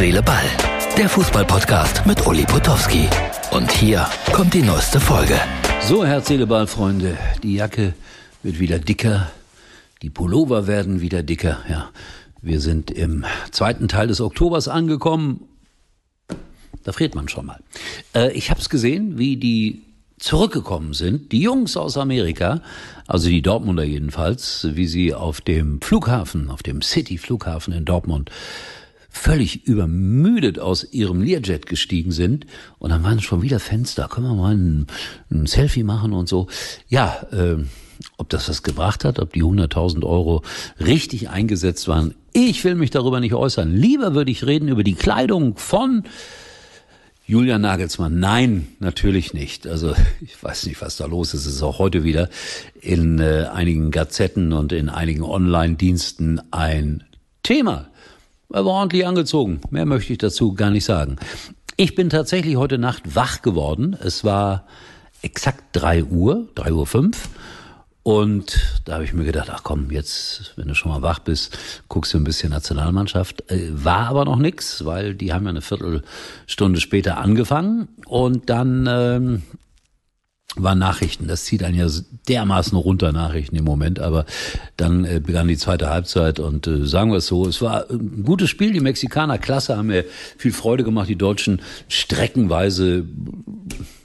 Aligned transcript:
Seele, 0.00 0.22
Ball. 0.22 0.46
Der 0.96 1.10
Fußballpodcast 1.10 2.06
mit 2.06 2.26
Uli 2.26 2.46
Potowski. 2.46 3.06
Und 3.50 3.70
hier 3.70 4.08
kommt 4.32 4.54
die 4.54 4.62
neueste 4.62 4.98
Folge. 4.98 5.38
So, 5.82 6.06
Herz, 6.06 6.28
Seele, 6.28 6.46
Ball, 6.46 6.66
Freunde. 6.66 7.18
Die 7.42 7.56
Jacke 7.56 7.92
wird 8.42 8.58
wieder 8.60 8.78
dicker. 8.78 9.30
Die 10.00 10.08
Pullover 10.08 10.66
werden 10.66 11.02
wieder 11.02 11.22
dicker. 11.22 11.58
Ja, 11.68 11.90
wir 12.40 12.60
sind 12.60 12.90
im 12.90 13.26
zweiten 13.50 13.88
Teil 13.88 14.06
des 14.06 14.22
Oktobers 14.22 14.68
angekommen. 14.68 15.42
Da 16.82 16.92
friert 16.92 17.14
man 17.14 17.28
schon 17.28 17.44
mal. 17.44 17.60
Äh, 18.14 18.32
ich 18.32 18.48
habe 18.48 18.58
es 18.58 18.70
gesehen, 18.70 19.18
wie 19.18 19.36
die 19.36 19.82
zurückgekommen 20.18 20.94
sind, 20.94 21.30
die 21.30 21.42
Jungs 21.42 21.76
aus 21.76 21.98
Amerika, 21.98 22.62
also 23.06 23.28
die 23.28 23.42
Dortmunder 23.42 23.84
jedenfalls, 23.84 24.66
wie 24.70 24.86
sie 24.86 25.12
auf 25.12 25.42
dem 25.42 25.82
Flughafen, 25.82 26.48
auf 26.50 26.62
dem 26.62 26.80
City-Flughafen 26.80 27.74
in 27.74 27.84
Dortmund 27.84 28.30
völlig 29.10 29.66
übermüdet 29.66 30.58
aus 30.58 30.86
ihrem 30.92 31.20
Learjet 31.20 31.66
gestiegen 31.66 32.12
sind 32.12 32.46
und 32.78 32.90
dann 32.90 33.02
waren 33.02 33.20
schon 33.20 33.42
wieder 33.42 33.60
Fenster, 33.60 34.08
können 34.08 34.28
wir 34.28 34.34
mal 34.34 34.54
ein, 34.54 34.86
ein 35.30 35.46
Selfie 35.46 35.82
machen 35.82 36.12
und 36.12 36.28
so. 36.28 36.46
Ja, 36.88 37.26
äh, 37.32 37.56
ob 38.16 38.28
das 38.30 38.48
was 38.48 38.62
gebracht 38.62 39.04
hat, 39.04 39.18
ob 39.18 39.32
die 39.32 39.42
100.000 39.42 40.04
Euro 40.04 40.42
richtig 40.78 41.28
eingesetzt 41.28 41.88
waren, 41.88 42.14
ich 42.32 42.64
will 42.64 42.76
mich 42.76 42.90
darüber 42.90 43.20
nicht 43.20 43.34
äußern. 43.34 43.74
Lieber 43.74 44.14
würde 44.14 44.30
ich 44.30 44.46
reden 44.46 44.68
über 44.68 44.84
die 44.84 44.94
Kleidung 44.94 45.56
von 45.56 46.04
Julian 47.26 47.60
Nagelsmann, 47.60 48.18
nein, 48.18 48.68
natürlich 48.80 49.34
nicht. 49.34 49.66
Also 49.66 49.94
ich 50.20 50.42
weiß 50.42 50.66
nicht, 50.66 50.80
was 50.80 50.96
da 50.96 51.06
los 51.06 51.34
ist. 51.34 51.46
Es 51.46 51.54
ist 51.54 51.62
auch 51.62 51.78
heute 51.78 52.04
wieder 52.04 52.28
in 52.80 53.18
äh, 53.18 53.46
einigen 53.52 53.90
Gazetten 53.90 54.52
und 54.52 54.72
in 54.72 54.88
einigen 54.88 55.22
Online-Diensten 55.22 56.40
ein 56.50 57.04
Thema. 57.42 57.89
Er 58.52 58.64
war 58.64 58.72
ordentlich 58.72 59.06
angezogen. 59.06 59.60
Mehr 59.70 59.86
möchte 59.86 60.12
ich 60.12 60.18
dazu 60.18 60.54
gar 60.54 60.70
nicht 60.70 60.84
sagen. 60.84 61.16
Ich 61.76 61.94
bin 61.94 62.10
tatsächlich 62.10 62.56
heute 62.56 62.78
Nacht 62.78 63.14
wach 63.14 63.42
geworden. 63.42 63.96
Es 64.02 64.24
war 64.24 64.66
exakt 65.22 65.64
drei 65.72 66.02
Uhr, 66.02 66.48
drei 66.56 66.72
Uhr 66.72 66.86
fünf. 66.86 67.28
Und 68.02 68.58
da 68.86 68.94
habe 68.94 69.04
ich 69.04 69.12
mir 69.12 69.24
gedacht, 69.24 69.50
ach 69.52 69.62
komm, 69.62 69.90
jetzt, 69.90 70.54
wenn 70.56 70.66
du 70.66 70.74
schon 70.74 70.90
mal 70.90 71.02
wach 71.02 71.20
bist, 71.20 71.56
guckst 71.88 72.12
du 72.12 72.18
ein 72.18 72.24
bisschen 72.24 72.50
Nationalmannschaft. 72.50 73.50
Äh, 73.50 73.68
war 73.72 74.08
aber 74.08 74.24
noch 74.24 74.38
nix, 74.38 74.84
weil 74.84 75.14
die 75.14 75.32
haben 75.32 75.44
ja 75.44 75.50
eine 75.50 75.60
Viertelstunde 75.60 76.80
später 76.80 77.18
angefangen. 77.18 77.88
Und 78.06 78.50
dann 78.50 78.88
ähm, 78.90 79.42
waren 80.56 80.78
Nachrichten. 80.78 81.28
Das 81.28 81.44
zieht 81.44 81.62
einen 81.62 81.76
ja 81.76 81.86
dermaßen 82.28 82.76
runter, 82.76 83.12
Nachrichten 83.12 83.56
im 83.56 83.64
Moment. 83.64 84.00
Aber 84.00 84.24
dann 84.76 85.04
äh, 85.04 85.20
begann 85.24 85.48
die 85.48 85.56
zweite 85.56 85.90
Halbzeit 85.90 86.40
und 86.40 86.66
äh, 86.66 86.86
sagen 86.86 87.10
wir 87.10 87.18
es 87.18 87.26
so, 87.26 87.46
es 87.46 87.62
war 87.62 87.88
ein 87.90 88.24
gutes 88.24 88.50
Spiel. 88.50 88.72
Die 88.72 88.80
Mexikaner, 88.80 89.38
klasse, 89.38 89.76
haben 89.76 89.88
mir 89.88 90.04
viel 90.36 90.52
Freude 90.52 90.84
gemacht. 90.84 91.08
Die 91.08 91.16
Deutschen 91.16 91.62
streckenweise, 91.88 93.04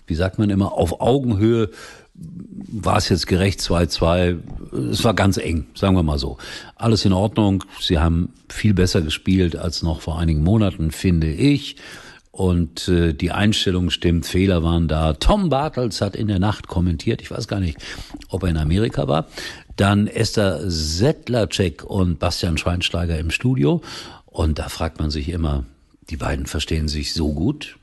wie 0.08 0.16
sagt 0.16 0.38
man 0.38 0.50
immer, 0.50 0.74
auf 0.74 1.02
Augenhöhe 1.02 1.70
war 2.16 2.98
es 2.98 3.10
jetzt 3.10 3.28
gerecht 3.28 3.60
2-2. 3.60 4.38
Es 4.92 5.04
war 5.04 5.14
ganz 5.14 5.38
eng, 5.38 5.66
sagen 5.76 5.96
wir 5.96 6.04
mal 6.04 6.20
so. 6.20 6.38
Alles 6.76 7.06
in 7.06 7.14
Ordnung. 7.14 7.64
Sie 7.82 8.00
haben 8.00 8.30
viel 8.50 8.74
besser 8.74 9.02
gespielt 9.02 9.56
als 9.56 9.84
noch 9.84 10.02
vor 10.02 10.20
einigen 10.20 10.44
Monaten, 10.44 10.92
finde 10.92 11.28
ich. 11.28 11.78
Und 12.36 12.90
äh, 12.90 13.14
die 13.14 13.32
Einstellung 13.32 13.90
stimmt, 13.90 14.26
Fehler 14.26 14.62
waren 14.62 14.90
da. 14.90 15.14
Tom 15.14 15.48
Bartels 15.48 16.02
hat 16.02 16.18
in 16.18 16.28
der 16.28 16.38
Nacht 16.38 16.68
kommentiert, 16.68 17.22
ich 17.22 17.32
weiß 17.32 17.48
gar 17.48 17.62
nicht, 17.62 17.78
ob 18.28 18.44
er 18.44 18.50
in 18.50 18.58
Amerika 18.58 19.08
war. 19.08 19.28
Dann 19.78 20.08
Esther 20.08 20.70
Settlercheck 20.70 21.86
und 21.86 22.20
Bastian 22.20 22.58
Schweinsteiger 22.58 23.18
im 23.18 23.32
Studio. 23.32 23.82
Und 24.26 24.60
da 24.60 24.68
fragt 24.68 25.00
man 25.00 25.12
sich 25.12 25.30
immer, 25.30 25.64
die 26.10 26.18
beiden 26.18 26.46
verstehen 26.46 26.90
sich 26.90 27.14
so 27.14 27.32
gut. 27.32 27.78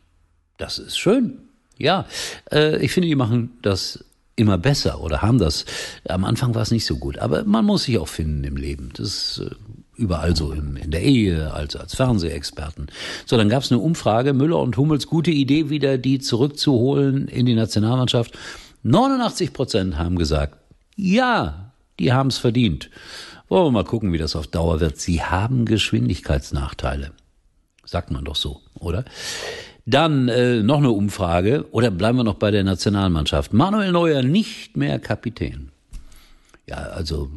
Das 0.58 0.78
ist 0.78 0.98
schön. 0.98 1.38
Ja, 1.78 2.04
äh, 2.50 2.76
ich 2.84 2.92
finde, 2.92 3.08
die 3.08 3.14
machen 3.14 3.52
das 3.62 4.04
immer 4.36 4.58
besser 4.58 5.00
oder 5.00 5.22
haben 5.22 5.38
das. 5.38 5.64
Am 6.06 6.26
Anfang 6.26 6.54
war 6.54 6.60
es 6.60 6.70
nicht 6.70 6.84
so 6.84 6.98
gut, 6.98 7.16
aber 7.16 7.44
man 7.44 7.64
muss 7.64 7.84
sich 7.84 7.96
auch 7.96 8.08
finden 8.08 8.44
im 8.44 8.58
Leben. 8.58 8.90
Das 8.92 9.42
äh, 9.42 9.54
überall 10.02 10.36
so 10.36 10.52
im, 10.52 10.76
in 10.76 10.90
der 10.90 11.02
Ehe, 11.02 11.54
als, 11.54 11.76
als 11.76 11.94
Fernsehexperten. 11.94 12.88
So, 13.24 13.36
dann 13.36 13.48
gab 13.48 13.62
es 13.62 13.70
eine 13.70 13.80
Umfrage, 13.80 14.32
Müller 14.32 14.58
und 14.58 14.76
Hummels, 14.76 15.06
gute 15.06 15.30
Idee, 15.30 15.70
wieder 15.70 15.96
die 15.96 16.18
zurückzuholen 16.18 17.28
in 17.28 17.46
die 17.46 17.54
Nationalmannschaft. 17.54 18.36
89 18.82 19.52
Prozent 19.52 19.96
haben 19.96 20.16
gesagt, 20.16 20.58
ja, 20.96 21.72
die 21.98 22.12
haben 22.12 22.28
es 22.28 22.38
verdient. 22.38 22.90
Wollen 23.48 23.66
wir 23.66 23.70
mal 23.70 23.84
gucken, 23.84 24.12
wie 24.12 24.18
das 24.18 24.34
auf 24.34 24.48
Dauer 24.48 24.80
wird. 24.80 24.98
Sie 24.98 25.22
haben 25.22 25.64
Geschwindigkeitsnachteile. 25.64 27.12
Sagt 27.84 28.10
man 28.10 28.24
doch 28.24 28.36
so, 28.36 28.60
oder? 28.74 29.04
Dann 29.86 30.28
äh, 30.28 30.62
noch 30.62 30.78
eine 30.78 30.90
Umfrage, 30.90 31.66
oder 31.70 31.90
bleiben 31.90 32.18
wir 32.18 32.24
noch 32.24 32.34
bei 32.34 32.50
der 32.50 32.64
Nationalmannschaft. 32.64 33.52
Manuel 33.52 33.92
Neuer 33.92 34.22
nicht 34.22 34.76
mehr 34.76 34.98
Kapitän. 34.98 35.70
Ja, 36.68 36.76
also 36.76 37.28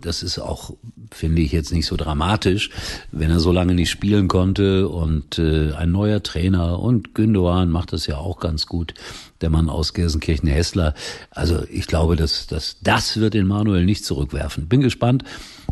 das 0.00 0.22
ist 0.22 0.38
auch, 0.38 0.74
finde 1.10 1.42
ich, 1.42 1.52
jetzt 1.52 1.72
nicht 1.72 1.86
so 1.86 1.96
dramatisch, 1.96 2.70
wenn 3.10 3.30
er 3.30 3.38
so 3.38 3.52
lange 3.52 3.74
nicht 3.74 3.90
spielen 3.90 4.28
konnte 4.28 4.88
und 4.88 5.38
äh, 5.38 5.72
ein 5.72 5.92
neuer 5.92 6.22
Trainer 6.22 6.78
und 6.78 7.14
Gündogan 7.14 7.70
macht 7.70 7.92
das 7.92 8.06
ja 8.06 8.16
auch 8.16 8.40
ganz 8.40 8.66
gut, 8.66 8.94
der 9.42 9.50
Mann 9.50 9.68
aus 9.68 9.92
Gelsenkirchen-Hessler. 9.92 10.94
Also 11.30 11.64
ich 11.70 11.86
glaube, 11.86 12.16
dass, 12.16 12.46
dass 12.46 12.78
das 12.82 13.18
wird 13.18 13.34
den 13.34 13.46
Manuel 13.46 13.84
nicht 13.84 14.06
zurückwerfen. 14.06 14.68
Bin 14.68 14.80
gespannt, 14.80 15.24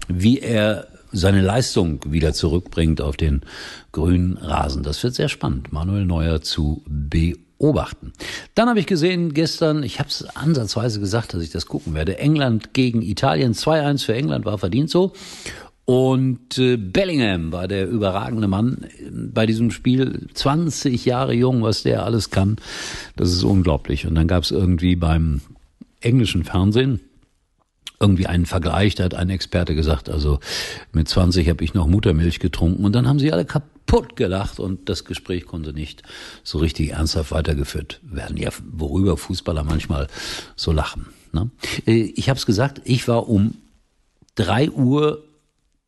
wie 0.09 0.39
er 0.39 0.87
seine 1.11 1.41
Leistung 1.41 2.01
wieder 2.07 2.35
zurückbringt 2.35 3.01
auf 3.01 3.17
den 3.17 3.41
grünen 3.93 4.37
Rasen. 4.37 4.83
Das 4.83 5.03
wird 5.03 5.15
sehr 5.15 5.29
spannend, 5.29 5.73
Manuel 5.73 6.05
Neuer 6.05 6.43
zu 6.43 6.85
beobachten. 7.61 8.13
Dann 8.55 8.69
habe 8.69 8.81
ich 8.81 8.87
gesehen 8.87 9.35
gestern, 9.35 9.83
ich 9.83 10.01
habe 10.01 10.09
es 10.09 10.25
ansatzweise 10.35 10.99
gesagt, 10.99 11.35
dass 11.35 11.43
ich 11.43 11.51
das 11.51 11.67
gucken 11.67 11.95
werde, 11.95 12.19
England 12.19 12.73
gegen 12.73 13.03
Italien, 13.03 13.53
2-1 13.53 14.05
für 14.05 14.15
England 14.15 14.47
war 14.47 14.59
verdient 14.59 14.91
so. 14.91 15.13
Und 15.85 16.57
äh, 16.59 16.77
Bellingham 16.77 17.53
war 17.53 17.69
der 17.69 17.89
überragende 17.89 18.49
Mann 18.49 18.87
bei 19.11 19.45
diesem 19.45 19.71
Spiel. 19.71 20.29
20 20.35 21.05
Jahre 21.05 21.35
jung, 21.35 21.63
was 21.63 21.83
der 21.83 22.05
alles 22.05 22.31
kann. 22.31 22.57
Das 23.17 23.31
ist 23.31 23.43
unglaublich. 23.43 24.07
Und 24.07 24.15
dann 24.15 24.29
gab 24.29 24.45
es 24.45 24.53
irgendwie 24.53 24.95
beim 24.95 25.41
englischen 26.01 26.45
Fernsehen 26.45 27.01
irgendwie 27.99 28.27
einen 28.27 28.47
Vergleich, 28.47 28.95
da 28.95 29.05
hat 29.05 29.15
ein 29.15 29.29
Experte 29.29 29.75
gesagt, 29.75 30.09
also 30.09 30.41
mit 30.93 31.07
20 31.07 31.47
habe 31.51 31.63
ich 31.63 31.75
noch 31.75 31.87
Muttermilch 31.87 32.41
getrunken 32.41 32.85
und 32.85 32.95
dann 32.95 33.07
haben 33.07 33.19
sie 33.19 33.31
alle 33.31 33.45
kaputt 33.45 33.80
gelacht 34.17 34.59
und 34.61 34.89
das 34.89 35.05
Gespräch 35.05 35.47
konnte 35.47 35.73
nicht 35.73 36.03
so 36.43 36.59
richtig 36.59 36.91
ernsthaft 36.91 37.33
weitergeführt 37.33 38.01
werden. 38.03 38.37
Ja, 38.37 38.51
worüber 38.73 39.17
Fußballer 39.17 39.65
manchmal 39.65 40.07
so 40.57 40.73
lachen. 40.73 41.07
Ne? 41.33 41.51
Äh, 41.87 42.13
ich 42.15 42.29
habe 42.29 42.39
es 42.39 42.47
gesagt, 42.47 42.81
ich 42.85 43.09
war 43.09 43.29
um 43.29 43.55
drei 44.35 44.71
Uhr 44.71 45.25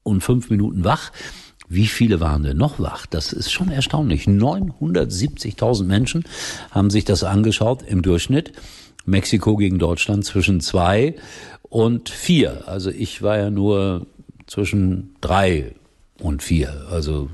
und 0.03 0.23
fünf 0.23 0.51
Minuten 0.51 0.85
wach. 0.85 1.13
Wie 1.69 1.87
viele 1.87 2.21
waren 2.21 2.43
denn 2.43 2.59
noch 2.59 2.79
wach? 2.81 3.07
Das 3.07 3.33
ist 3.33 3.51
schon 3.51 3.71
erstaunlich. 3.71 4.25
970.000 4.27 5.85
Menschen 5.85 6.25
haben 6.71 6.91
sich 6.91 7.05
das 7.05 7.25
angeschaut 7.25 7.83
im 7.83 8.03
Durchschnitt. 8.03 8.53
Mexiko 9.05 9.57
gegen 9.57 9.79
Deutschland 9.79 10.25
zwischen 10.25 10.61
zwei 10.61 11.17
und 11.63 12.11
vier. 12.11 12.69
Also 12.69 12.91
ich 12.91 13.23
war 13.23 13.39
ja 13.39 13.51
nur 13.51 14.07
zwischen 14.47 15.17
drei 15.21 15.75
und 16.19 16.43
vier. 16.43 16.87
Also 16.91 17.31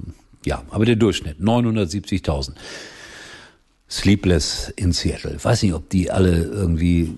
ja, 0.49 0.65
aber 0.71 0.85
der 0.85 0.97
Durchschnitt 0.97 1.39
970.000. 1.39 2.53
Sleepless 3.91 4.73
in 4.77 4.93
Seattle. 4.93 5.37
Ich 5.37 5.45
weiß 5.45 5.63
nicht, 5.63 5.73
ob 5.75 5.89
die 5.89 6.11
alle 6.11 6.43
irgendwie 6.43 7.17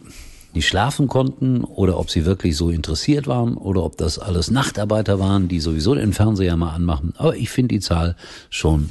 nicht 0.52 0.68
schlafen 0.68 1.08
konnten 1.08 1.62
oder 1.64 1.98
ob 1.98 2.10
sie 2.10 2.24
wirklich 2.24 2.56
so 2.56 2.70
interessiert 2.70 3.26
waren 3.26 3.56
oder 3.56 3.84
ob 3.84 3.96
das 3.96 4.18
alles 4.18 4.50
Nachtarbeiter 4.50 5.18
waren, 5.18 5.48
die 5.48 5.60
sowieso 5.60 5.94
den 5.94 6.12
Fernseher 6.12 6.56
mal 6.56 6.74
anmachen. 6.74 7.14
Aber 7.16 7.36
ich 7.36 7.50
finde 7.50 7.74
die 7.74 7.80
Zahl 7.80 8.16
schon 8.50 8.90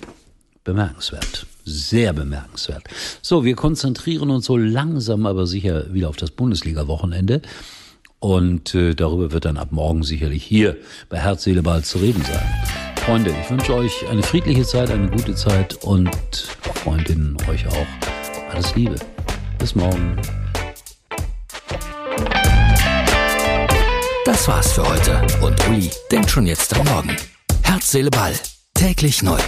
bemerkenswert. 0.63 1.45
Sehr 1.65 2.13
bemerkenswert. 2.13 2.83
So, 3.21 3.45
wir 3.45 3.55
konzentrieren 3.55 4.29
uns 4.29 4.45
so 4.45 4.57
langsam 4.57 5.25
aber 5.25 5.47
sicher 5.47 5.93
wieder 5.93 6.09
auf 6.09 6.17
das 6.17 6.31
Bundesliga-Wochenende. 6.31 7.41
Und 8.19 8.75
äh, 8.75 8.95
darüber 8.95 9.31
wird 9.31 9.45
dann 9.45 9.57
ab 9.57 9.71
morgen 9.71 10.03
sicherlich 10.03 10.43
hier 10.43 10.77
bei 11.09 11.19
Herz, 11.19 11.43
Seele, 11.43 11.63
Ball 11.63 11.83
zu 11.83 11.99
reden 11.99 12.23
sein. 12.23 12.78
Freunde, 13.09 13.33
ich 13.41 13.49
wünsche 13.49 13.73
euch 13.73 14.07
eine 14.07 14.21
friedliche 14.21 14.63
Zeit, 14.63 14.91
eine 14.91 15.09
gute 15.09 15.33
Zeit 15.33 15.83
und 15.83 16.15
Freundinnen 16.83 17.35
euch 17.49 17.65
auch 17.65 18.53
alles 18.53 18.75
Liebe. 18.75 18.97
Bis 19.57 19.73
morgen. 19.73 20.15
Das 24.25 24.47
war's 24.47 24.73
für 24.73 24.87
heute 24.87 25.25
und 25.41 25.67
Uli 25.69 25.89
denkt 26.11 26.29
schon 26.29 26.45
jetzt 26.45 26.71
am 26.77 26.85
Morgen. 26.85 27.17
Herz, 27.63 27.89
Seele, 27.89 28.11
Ball. 28.11 28.33
Täglich 28.75 29.23
neu. 29.23 29.39